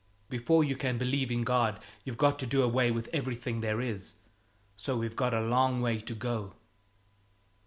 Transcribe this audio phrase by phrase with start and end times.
[0.31, 4.15] "Before you can believe in God, you've got to do away with everything there is.
[4.75, 6.55] So we've got a long way to go!"